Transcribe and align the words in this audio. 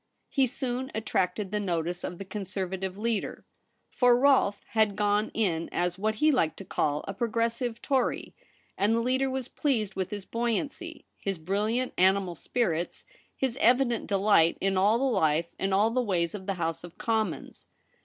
He 0.31 0.47
soon 0.47 0.89
attracted 0.95 1.51
the 1.51 1.59
notice 1.59 2.03
of 2.03 2.17
the 2.17 2.25
Conservative 2.25 2.97
leader— 2.97 3.45
for 3.99 4.17
Rolfe 4.17 4.63
had 4.69 4.95
gone 4.95 5.29
in 5.35 5.69
as 5.71 5.99
what 5.99 6.15
he 6.15 6.31
liked 6.31 6.57
to 6.57 6.65
call 6.65 7.05
a' 7.07 7.13
Progressive 7.13 7.79
Tory;' 7.83 8.33
and 8.79 8.95
the 8.95 8.99
leader 8.99 9.29
was 9.29 9.47
pleased 9.47 9.93
with 9.93 10.09
his 10.09 10.25
buoyancy, 10.25 11.05
his 11.19 11.37
brilliant 11.37 11.93
animal 11.99 12.33
spirits, 12.33 13.05
his 13.37 13.57
evident 13.61 14.07
delight 14.07 14.57
in 14.59 14.75
all 14.75 14.97
the 14.97 15.03
life 15.03 15.53
and 15.59 15.71
all 15.71 15.91
the 15.91 16.01
ways 16.01 16.33
of 16.33 16.47
the 16.47 16.55
House 16.55 16.83
of 16.83 16.97
Commons. 16.97 17.67